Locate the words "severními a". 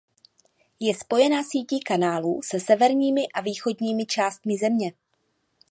2.59-3.41